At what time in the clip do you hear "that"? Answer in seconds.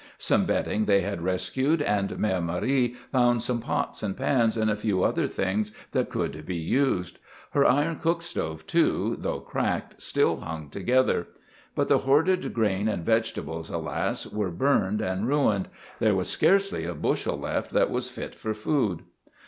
5.91-6.09, 17.69-17.91